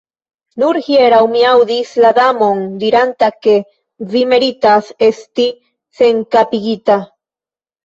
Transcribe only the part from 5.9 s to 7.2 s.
senkapigita."